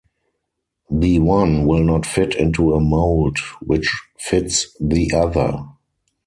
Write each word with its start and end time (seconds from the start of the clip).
The 0.89 1.19
one 1.19 1.67
will 1.67 1.83
not 1.83 2.07
fit 2.07 2.33
into 2.33 2.73
a 2.73 2.79
mould 2.79 3.37
which 3.63 3.87
fits 4.17 4.75
the 4.81 5.11
other. 5.13 5.63